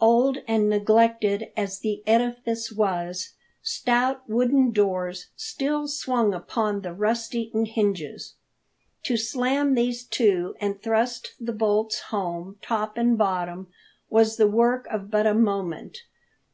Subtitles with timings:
[0.00, 7.34] Old and neglected as the edifice was, stout wooden doors still swung upon the rust
[7.34, 8.32] eaten hinges.
[9.02, 13.66] To slam these to and thrust the bolts home, top and bottom,
[14.08, 15.98] was the work of but a moment.